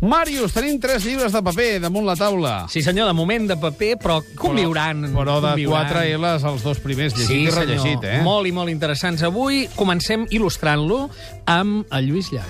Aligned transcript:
Màrius, 0.00 0.52
tenim 0.54 0.76
tres 0.78 1.02
llibres 1.02 1.32
de 1.34 1.40
paper 1.42 1.80
damunt 1.82 2.06
la 2.06 2.14
taula. 2.14 2.52
Sí, 2.70 2.82
senyor, 2.86 3.08
de 3.10 3.14
moment 3.18 3.48
de 3.50 3.56
paper, 3.58 3.96
però 3.98 4.20
conviuran. 4.38 5.08
Però 5.14 5.40
de 5.42 5.54
conviuran. 5.56 5.88
4 5.90 6.04
L's 6.18 6.44
els 6.46 6.62
dos 6.62 6.78
primers, 6.84 7.16
llegit 7.16 7.32
Sí, 7.32 7.40
i 7.48 7.50
rellegit, 7.50 8.04
eh? 8.06 8.20
Molt 8.22 8.46
i 8.46 8.52
molt 8.54 8.70
interessants. 8.70 9.24
Avui 9.26 9.64
comencem 9.74 10.26
il·lustrant-lo 10.30 11.08
amb 11.50 11.90
el 11.98 12.06
Lluís 12.12 12.30
Llach. 12.30 12.46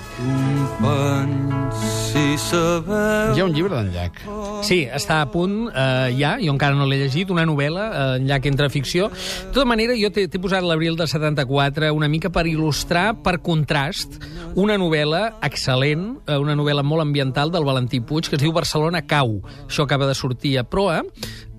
si 2.11 2.37
sabeu... 2.41 3.33
Hi 3.33 3.41
ha 3.41 3.45
un 3.45 3.53
llibre 3.53 3.73
d'en 3.77 3.89
Llach. 3.93 4.21
Sí, 4.65 4.83
està 4.85 5.21
a 5.23 5.29
punt 5.31 5.69
eh, 5.69 6.09
ja, 6.19 6.35
jo 6.41 6.53
encara 6.53 6.77
no 6.77 6.85
l'he 6.89 6.97
llegit, 7.01 7.29
una 7.33 7.45
novel·la, 7.49 7.85
eh, 7.89 8.17
en 8.19 8.27
Llach 8.29 8.45
entre 8.49 8.69
ficció. 8.69 9.09
De 9.09 9.53
tota 9.55 9.65
manera, 9.69 9.97
jo 9.97 10.11
t'he 10.13 10.27
posat 10.41 10.65
l'abril 10.65 10.97
de 10.99 11.07
74 11.09 11.93
una 11.95 12.09
mica 12.11 12.29
per 12.33 12.45
il·lustrar, 12.49 13.15
per 13.23 13.39
contrast, 13.41 14.19
una 14.59 14.77
novel·la 14.81 15.39
excel·lent, 15.49 16.19
eh, 16.27 16.37
una 16.37 16.57
novel·la 16.59 16.83
molt 16.85 17.01
ambiental 17.05 17.38
del 17.47 17.63
Valentí 17.63 18.01
Puig, 18.03 18.27
que 18.27 18.35
es 18.35 18.41
diu 18.43 18.51
Barcelona 18.51 19.05
cau. 19.07 19.37
Això 19.63 19.85
acaba 19.87 20.09
de 20.09 20.17
sortir 20.19 20.57
a 20.59 20.65
proa. 20.67 20.99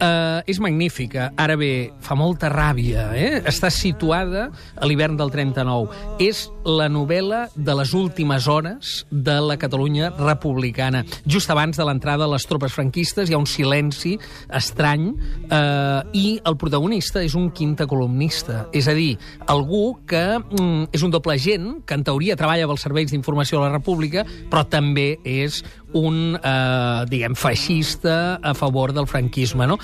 Eh, 0.01 0.43
és 0.49 0.59
magnífica. 0.59 1.29
Ara 1.37 1.59
bé, 1.61 1.93
fa 2.01 2.17
molta 2.17 2.49
ràbia. 2.49 3.11
Eh? 3.13 3.43
Està 3.45 3.69
situada 3.69 4.47
a 4.81 4.89
l'hivern 4.89 5.19
del 5.19 5.29
39. 5.33 6.17
És 6.25 6.47
la 6.65 6.89
novel·la 6.89 7.43
de 7.55 7.75
les 7.77 7.93
últimes 7.97 8.47
hores 8.49 9.05
de 9.11 9.37
la 9.45 9.59
Catalunya 9.61 10.09
republicana. 10.17 11.05
Just 11.27 11.53
abans 11.53 11.77
de 11.77 11.85
l'entrada 11.85 12.25
de 12.25 12.33
les 12.33 12.49
tropes 12.49 12.73
franquistes 12.73 13.29
hi 13.29 13.37
ha 13.37 13.41
un 13.41 13.49
silenci 13.49 14.15
estrany 14.57 15.11
eh, 15.13 16.01
i 16.17 16.25
el 16.49 16.57
protagonista 16.57 17.21
és 17.21 17.37
un 17.37 17.51
quinta 17.53 17.87
columnista. 17.91 18.65
És 18.73 18.89
a 18.89 18.97
dir, 18.97 19.19
algú 19.53 19.99
que 20.09 20.25
mm, 20.41 20.95
és 20.97 21.05
un 21.05 21.13
doble 21.13 21.37
agent, 21.37 21.83
que 21.85 21.99
en 21.99 22.07
teoria 22.09 22.39
treballa 22.41 22.69
pels 22.71 22.89
serveis 22.89 23.13
d'informació 23.13 23.61
de 23.61 23.69
la 23.69 23.77
República, 23.77 24.25
però 24.49 24.65
també 24.65 25.19
és 25.29 25.61
un, 25.93 26.37
eh, 26.37 27.05
diguem, 27.11 27.35
feixista 27.35 28.39
a 28.43 28.55
favor 28.55 28.93
del 28.93 29.09
franquisme, 29.11 29.67
no? 29.67 29.79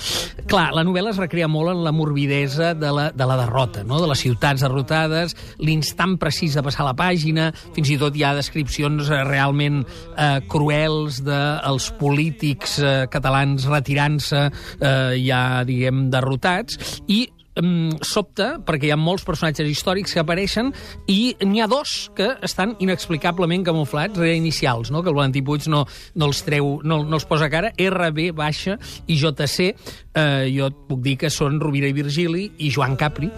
Clar, 0.47 0.71
la 0.75 0.83
novel·la 0.87 1.11
es 1.13 1.21
recrea 1.21 1.49
molt 1.51 1.73
en 1.73 1.83
la 1.83 1.93
morbidesa 1.95 2.73
de 2.77 2.91
la, 2.93 3.09
de 3.11 3.27
la 3.27 3.37
derrota, 3.37 3.83
no? 3.83 4.01
de 4.01 4.09
les 4.11 4.23
ciutats 4.23 4.63
derrotades, 4.63 5.35
l'instant 5.59 6.17
precís 6.21 6.57
de 6.57 6.63
passar 6.65 6.87
la 6.87 6.95
pàgina, 6.97 7.49
fins 7.75 7.91
i 7.93 7.99
tot 7.99 8.15
hi 8.15 8.23
ha 8.23 8.35
descripcions 8.37 9.11
eh, 9.11 9.23
realment 9.27 9.83
eh, 9.83 10.39
cruels 10.49 11.21
dels 11.25 11.91
polítics 11.99 12.77
eh, 12.79 12.97
catalans 13.11 13.67
retirant-se 13.69 14.47
eh, 14.47 15.17
ja, 15.23 15.63
diguem, 15.67 16.07
derrotats, 16.13 17.01
i 17.07 17.25
mm, 17.61 18.01
sobta, 18.05 18.49
perquè 18.63 18.89
hi 18.89 18.93
ha 18.93 18.99
molts 18.99 19.25
personatges 19.27 19.69
històrics 19.69 20.13
que 20.15 20.23
apareixen 20.23 20.71
i 21.11 21.35
n'hi 21.43 21.61
ha 21.61 21.69
dos 21.71 22.09
que 22.17 22.29
estan 22.45 22.75
inexplicablement 22.83 23.65
camuflats, 23.67 24.17
reinicials, 24.19 24.91
no? 24.93 25.03
que 25.03 25.11
el 25.11 25.17
Valentí 25.17 25.43
Puig 25.45 25.67
no, 25.71 25.85
no 26.15 26.29
els 26.29 26.43
treu, 26.47 26.77
no, 26.83 27.01
no 27.03 27.19
els 27.19 27.27
posa 27.29 27.49
cara, 27.53 27.73
RB 27.77 28.31
baixa 28.37 28.77
i 29.07 29.17
JC, 29.19 29.71
eh, 30.17 30.47
jo 30.53 30.71
et 30.71 30.81
puc 30.89 31.03
dir 31.05 31.17
que 31.21 31.31
són 31.33 31.59
Rovira 31.61 31.89
i 31.89 31.95
Virgili 31.97 32.47
i 32.63 32.71
Joan 32.73 32.97
Capri, 32.99 33.31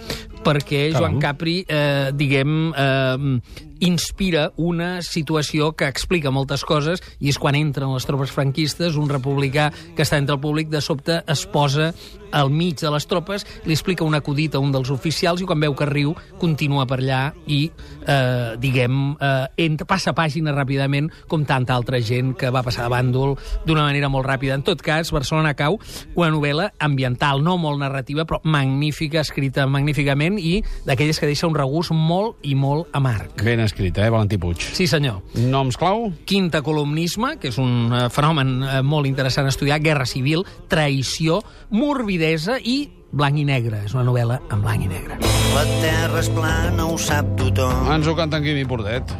perquè. 0.46 0.90
Joan 0.96 1.20
Capri, 1.20 1.64
eh, 1.68 2.12
diguem, 2.14 2.74
eh, 2.76 3.42
inspira 3.80 4.52
una 4.58 5.02
situació 5.02 5.72
que 5.76 5.88
explica 5.88 6.32
moltes 6.32 6.66
coses 6.68 7.02
i 7.20 7.32
és 7.32 7.40
quan 7.40 7.56
entren 7.56 7.94
les 7.94 8.06
tropes 8.06 8.32
franquistes, 8.32 8.98
un 9.00 9.10
republicà 9.10 9.70
que 9.96 10.04
està 10.04 10.20
entre 10.20 10.36
el 10.36 10.44
públic 10.44 10.70
de 10.70 10.82
sobte 10.84 11.24
es 11.28 11.46
posa 11.48 11.94
al 12.32 12.52
mig 12.54 12.78
de 12.78 12.90
les 12.94 13.08
tropes, 13.10 13.46
li 13.66 13.74
explica 13.74 14.06
un 14.06 14.14
acudit 14.14 14.54
a 14.54 14.60
un 14.62 14.70
dels 14.70 14.92
oficials 14.94 15.42
i 15.42 15.48
quan 15.50 15.58
veu 15.64 15.74
que 15.74 15.88
riu 15.90 16.12
continua 16.38 16.86
per 16.86 17.00
allà 17.00 17.22
i, 17.50 17.72
eh, 18.06 18.54
diguem, 18.62 19.16
eh, 19.20 19.48
entra, 19.66 19.88
passa 19.90 20.14
pàgina 20.14 20.54
ràpidament 20.54 21.10
com 21.28 21.46
tanta 21.46 21.74
altra 21.74 21.98
gent 22.00 22.36
que 22.38 22.52
va 22.54 22.62
passar 22.62 22.86
de 22.86 22.94
bàndol 22.94 23.36
d'una 23.66 23.88
manera 23.88 24.10
molt 24.10 24.28
ràpida. 24.28 24.54
En 24.54 24.62
tot 24.62 24.82
cas, 24.82 25.10
Barcelona 25.12 25.56
cau, 25.56 25.80
una 26.14 26.30
novel·la 26.30 26.74
ambiental, 26.78 27.42
no 27.42 27.58
molt 27.58 27.80
narrativa, 27.80 28.26
però 28.26 28.42
magnífica, 28.44 29.22
escrita 29.22 29.66
magníficament 29.66 30.29
i 30.38 30.60
d'aquelles 30.86 31.20
que 31.20 31.30
deixa 31.30 31.48
un 31.48 31.56
regús 31.58 31.90
molt 31.96 32.38
i 32.44 32.54
molt 32.56 32.92
amarg. 32.94 33.34
Ben 33.44 33.64
escrita, 33.64 34.06
eh, 34.06 34.12
Valentí 34.14 34.38
Puig. 34.38 34.62
Sí, 34.76 34.88
senyor. 34.88 35.24
Noms 35.36 35.78
clau? 35.78 36.12
Quinta 36.26 36.62
columnisme, 36.62 37.38
que 37.40 37.50
és 37.50 37.58
un 37.58 37.90
eh, 37.94 38.06
fenomen 38.14 38.62
eh, 38.62 38.82
molt 38.84 39.08
interessant 39.10 39.48
a 39.48 39.54
estudiar, 39.56 39.80
guerra 39.80 40.06
civil, 40.06 40.46
traïció, 40.70 41.42
morbidesa 41.72 42.60
i 42.60 42.90
blanc 43.12 43.40
i 43.40 43.46
negre. 43.46 43.84
És 43.86 43.96
una 43.98 44.06
novel·la 44.06 44.40
en 44.52 44.62
blanc 44.62 44.86
i 44.86 44.90
negre. 44.92 45.18
La 45.56 45.66
terra 45.82 46.22
és 46.22 46.30
plana, 46.34 46.86
ho 46.86 46.98
sap 47.02 47.34
tothom. 47.40 47.90
Ens 47.96 48.08
ho 48.08 48.16
canta 48.18 48.38
en 48.38 48.46
Quimi 48.46 48.68
Portet. 48.70 49.16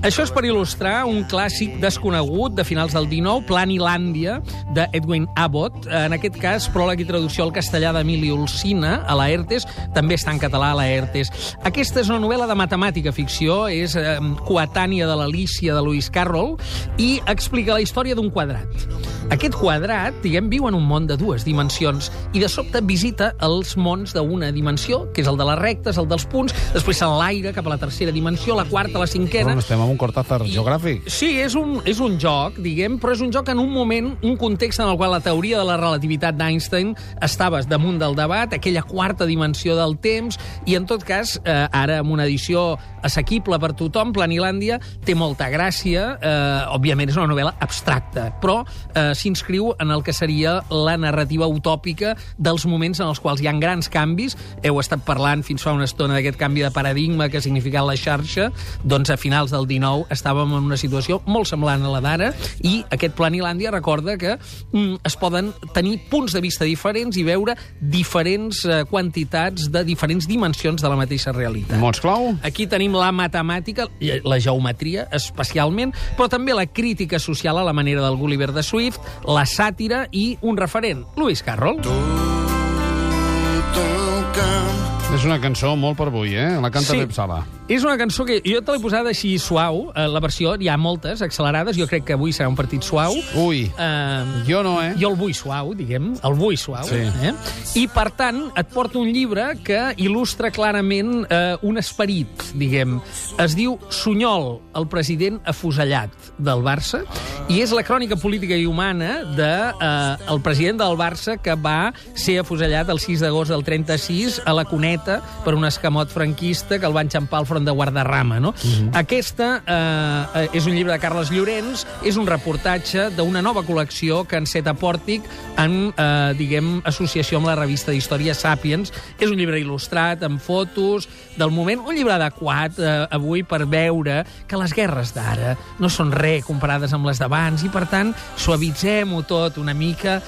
Això 0.00 0.24
és 0.24 0.30
per 0.32 0.40
il·lustrar 0.48 1.02
un 1.04 1.26
clàssic 1.28 1.74
desconegut 1.82 2.54
de 2.56 2.64
finals 2.64 2.94
del 2.96 3.04
19, 3.10 3.44
Planilàndia, 3.44 4.38
de 4.72 4.86
Edwin 4.96 5.26
Abbott. 5.36 5.84
En 5.92 6.16
aquest 6.16 6.38
cas, 6.40 6.70
pròleg 6.72 7.02
i 7.04 7.06
traducció 7.10 7.44
al 7.44 7.52
castellà 7.52 7.92
d'Emili 7.92 8.30
Olsina, 8.32 8.94
a 9.04 9.18
Laertes, 9.20 9.68
també 9.92 10.16
està 10.16 10.32
en 10.32 10.40
català 10.40 10.72
a 10.72 10.78
Laertes. 10.80 11.28
Aquesta 11.68 12.00
és 12.00 12.08
una 12.08 12.22
novel·la 12.24 12.48
de 12.48 12.56
matemàtica 12.56 13.12
ficció, 13.12 13.66
és 13.68 13.92
eh, 13.92 14.16
coetània 14.48 15.04
de 15.04 15.20
l'Alícia 15.20 15.76
de 15.76 15.84
Lewis 15.84 16.08
Carroll, 16.08 16.56
i 16.96 17.18
explica 17.28 17.76
la 17.76 17.84
història 17.84 18.16
d'un 18.16 18.32
quadrat. 18.32 19.19
Aquest 19.30 19.54
quadrat, 19.54 20.16
diguem, 20.24 20.48
viu 20.50 20.64
en 20.66 20.74
un 20.74 20.82
món 20.90 21.04
de 21.06 21.14
dues 21.14 21.44
dimensions 21.46 22.08
i 22.34 22.40
de 22.42 22.48
sobte 22.50 22.80
visita 22.82 23.28
els 23.46 23.76
mons 23.78 24.10
d'una 24.16 24.48
dimensió, 24.50 25.04
que 25.14 25.22
és 25.22 25.28
el 25.30 25.36
de 25.38 25.44
les 25.46 25.58
rectes, 25.60 26.00
el 26.02 26.08
dels 26.10 26.24
punts, 26.26 26.54
després 26.74 26.98
s'enlaira 26.98 27.52
cap 27.54 27.68
a 27.68 27.70
la 27.70 27.78
tercera 27.78 28.10
dimensió, 28.10 28.56
la 28.58 28.64
quarta, 28.66 28.98
la 28.98 29.06
cinquena... 29.06 29.52
Però 29.54 29.62
estem 29.62 29.78
amb 29.78 29.94
un 29.94 30.00
Cortázar 30.00 30.40
geogràfic. 30.50 31.06
Sí, 31.06 31.30
és 31.44 31.54
un, 31.54 31.78
és 31.86 32.00
un 32.02 32.16
joc, 32.18 32.58
diguem, 32.58 32.96
però 32.98 33.14
és 33.14 33.22
un 33.22 33.30
joc 33.30 33.52
en 33.54 33.62
un 33.62 33.70
moment, 33.70 34.10
un 34.26 34.34
context 34.40 34.82
en 34.82 34.90
el 34.90 34.98
qual 34.98 35.14
la 35.14 35.22
teoria 35.22 35.62
de 35.62 35.68
la 35.68 35.78
relativitat 35.78 36.34
d'Einstein 36.34 36.96
estava 37.22 37.62
damunt 37.70 38.02
del 38.02 38.18
debat, 38.18 38.58
aquella 38.58 38.82
quarta 38.82 39.30
dimensió 39.30 39.78
del 39.78 39.94
temps, 40.02 40.40
i 40.66 40.74
en 40.74 40.90
tot 40.90 41.06
cas, 41.06 41.36
eh, 41.44 41.54
ara 41.70 42.00
amb 42.02 42.10
una 42.16 42.26
edició 42.26 42.74
assequible 43.06 43.60
per 43.62 43.72
tothom, 43.78 44.10
Planilàndia 44.16 44.80
té 45.06 45.14
molta 45.14 45.46
gràcia, 45.54 46.16
eh, 46.18 46.74
òbviament 46.74 47.14
és 47.14 47.22
una 47.22 47.30
novel·la 47.30 47.54
abstracta, 47.62 48.26
però 48.42 48.60
eh, 48.66 49.14
s'inscriu 49.20 49.74
en 49.78 49.92
el 49.92 50.02
que 50.06 50.14
seria 50.16 50.60
la 50.70 50.96
narrativa 51.00 51.48
utòpica 51.50 52.16
dels 52.38 52.66
moments 52.66 53.00
en 53.00 53.10
els 53.10 53.20
quals 53.20 53.42
hi 53.42 53.48
ha 53.50 53.54
grans 53.60 53.90
canvis. 53.92 54.36
Heu 54.64 54.80
estat 54.80 55.04
parlant 55.06 55.44
fins 55.46 55.64
fa 55.64 55.74
una 55.76 55.88
estona 55.88 56.16
d'aquest 56.16 56.38
canvi 56.40 56.64
de 56.64 56.72
paradigma 56.74 57.28
que 57.28 57.38
ha 57.38 57.44
significat 57.44 57.86
la 57.86 57.96
xarxa, 58.00 58.50
doncs 58.84 59.12
a 59.12 59.18
finals 59.20 59.52
del 59.54 59.68
19 59.68 60.08
estàvem 60.14 60.56
en 60.56 60.70
una 60.70 60.78
situació 60.80 61.20
molt 61.26 61.48
semblant 61.50 61.84
a 61.84 61.92
la 61.92 62.02
d'ara 62.04 62.32
i 62.66 62.80
aquest 62.90 63.16
Planilàndia 63.18 63.72
recorda 63.74 64.16
que 64.20 64.36
mm, 64.36 65.00
es 65.06 65.16
poden 65.20 65.52
tenir 65.74 65.98
punts 66.10 66.34
de 66.36 66.42
vista 66.44 66.64
diferents 66.64 67.18
i 67.20 67.24
veure 67.26 67.56
diferents 67.80 68.64
eh, 68.64 68.82
quantitats 68.90 69.68
de 69.72 69.84
diferents 69.84 70.28
dimensions 70.30 70.82
de 70.82 70.90
la 70.90 70.98
mateixa 70.98 71.34
realitat. 71.36 71.78
Mots 71.80 72.00
clau? 72.02 72.32
Aquí 72.46 72.66
tenim 72.70 72.96
la 72.96 73.10
matemàtica, 73.14 73.88
la 74.00 74.40
geometria 74.40 75.06
especialment, 75.16 75.94
però 76.16 76.28
també 76.32 76.54
la 76.56 76.66
crítica 76.66 77.20
social 77.20 77.58
a 77.58 77.66
la 77.66 77.74
manera 77.76 78.04
del 78.04 78.18
Gulliver 78.20 78.52
de 78.56 78.64
Swift, 78.66 79.00
la 79.24 79.44
sàtira 79.46 80.06
i 80.12 80.38
un 80.42 80.56
referent, 80.56 81.04
Lewis 81.16 81.42
Carroll. 81.46 81.80
Tot 81.84 83.80
el 83.84 84.24
camp 84.36 85.14
És 85.14 85.24
una 85.26 85.40
cançó 85.42 85.72
molt 85.76 85.96
per 85.98 86.06
avui, 86.10 86.34
eh? 86.38 86.52
La 86.62 86.70
canta 86.70 86.92
Sí. 86.94 86.98
Pep 87.02 87.12
Sala. 87.16 87.40
És 87.70 87.84
una 87.86 87.94
cançó 87.94 88.24
que 88.26 88.40
jo 88.42 88.58
te 88.66 88.74
l'he 88.74 88.82
posada 88.82 89.12
així 89.12 89.36
suau, 89.38 89.92
eh, 89.94 90.08
la 90.10 90.18
versió, 90.18 90.56
hi 90.58 90.66
ha 90.66 90.74
moltes 90.74 91.20
accelerades, 91.22 91.76
jo 91.78 91.86
crec 91.86 92.02
que 92.08 92.16
avui 92.16 92.32
serà 92.34 92.48
un 92.50 92.56
partit 92.58 92.82
suau. 92.82 93.14
Ui, 93.38 93.60
Eh, 93.78 94.24
jo 94.48 94.62
no, 94.66 94.82
eh? 94.82 94.94
jo 94.98 95.12
el 95.12 95.16
vull 95.16 95.32
suau, 95.34 95.70
diguem, 95.78 96.10
el 96.26 96.34
vull 96.34 96.56
suau. 96.58 96.82
Sí. 96.88 96.98
Eh? 97.22 97.32
I, 97.78 97.86
per 97.86 98.08
tant, 98.18 98.40
et 98.58 98.66
porto 98.74 98.98
un 98.98 99.12
llibre 99.14 99.52
que 99.62 99.78
il·lustra 100.02 100.50
clarament 100.50 101.22
eh, 101.30 101.54
un 101.62 101.78
esperit, 101.78 102.50
diguem. 102.58 102.98
Es 103.38 103.54
diu 103.54 103.78
Sunyol, 103.88 104.56
el 104.74 104.88
president 104.90 105.38
afusellat 105.46 106.10
del 106.42 106.64
Barça, 106.66 107.04
i 107.50 107.60
és 107.62 107.70
la 107.74 107.84
crònica 107.86 108.18
política 108.18 108.58
i 108.58 108.66
humana 108.66 109.22
de, 109.36 109.52
eh, 109.70 110.32
el 110.34 110.42
president 110.42 110.82
del 110.82 110.98
Barça 110.98 111.38
que 111.38 111.54
va 111.54 111.92
ser 112.14 112.40
afusellat 112.42 112.90
el 112.90 112.98
6 112.98 113.22
d'agost 113.22 113.54
del 113.54 113.62
36 113.62 114.42
a 114.44 114.54
la 114.58 114.66
Cuneta 114.66 115.20
per 115.44 115.54
un 115.54 115.64
escamot 115.70 116.10
franquista 116.10 116.78
que 116.78 116.86
el 116.86 116.96
va 116.96 117.06
enxampar 117.06 117.40
al 117.40 117.46
front 117.46 117.59
de 117.64 117.74
Guardarrama. 117.74 118.40
No? 118.40 118.52
Aquesta 118.98 119.50
eh, 119.64 120.48
és 120.56 120.66
un 120.66 120.76
llibre 120.76 120.94
de 120.94 121.00
Carles 121.02 121.30
Llorenç, 121.32 121.84
és 122.06 122.18
un 122.20 122.28
reportatge 122.28 123.08
d'una 123.16 123.42
nova 123.44 123.64
col·lecció 123.66 124.24
que 124.28 124.40
enceta 124.40 124.74
Pòrtic 124.78 125.26
en, 125.60 125.92
eh, 125.92 126.32
diguem, 126.38 126.80
associació 126.88 127.40
amb 127.40 127.50
la 127.50 127.56
revista 127.58 127.94
d'història 127.94 128.34
Sapiens. 128.34 128.92
És 129.18 129.28
un 129.30 129.38
llibre 129.40 129.60
il·lustrat, 129.60 130.24
amb 130.26 130.40
fotos 130.42 131.08
del 131.36 131.54
moment, 131.54 131.86
un 131.86 131.96
llibre 131.96 132.16
adequat 132.16 132.78
eh, 132.78 132.96
avui 133.10 133.44
per 133.44 133.64
veure 133.66 134.22
que 134.48 134.60
les 134.60 134.74
guerres 134.76 135.14
d'ara 135.16 135.56
no 135.80 135.90
són 135.92 136.12
res 136.12 136.44
comparades 136.46 136.94
amb 136.96 137.08
les 137.08 137.20
d'abans 137.20 137.64
i, 137.64 137.72
per 137.72 137.86
tant, 137.90 138.14
suavitzem-ho 138.40 139.24
tot 139.28 139.60
una 139.60 139.74
mica 139.76 140.20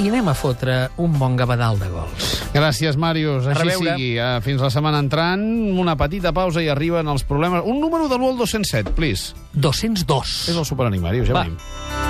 i 0.00 0.08
anem 0.08 0.30
a 0.32 0.36
fotre 0.36 0.86
un 0.96 1.18
bon 1.18 1.36
gavadal 1.36 1.78
de 1.80 1.90
gols. 1.92 2.39
Gràcies, 2.52 2.96
Màrius. 2.98 3.46
A 3.46 3.52
Així 3.54 3.62
reveure. 3.62 3.94
sigui. 3.94 4.18
Eh, 4.18 4.40
Fins 4.42 4.60
la 4.60 4.70
setmana 4.70 4.98
entrant, 4.98 5.40
una 5.78 5.94
petita 5.96 6.32
pausa 6.32 6.62
i 6.62 6.68
arriben 6.68 7.06
els 7.08 7.22
problemes. 7.24 7.62
Un 7.64 7.78
número 7.80 8.08
de 8.08 8.16
l'1 8.18 8.32
al 8.32 8.38
207, 8.38 8.90
please. 8.96 9.34
202. 9.54 10.48
És 10.50 10.56
el 10.56 10.64
superanimari, 10.64 11.24
ja 11.24 11.32
Va. 11.32 11.44
venim. 11.44 12.09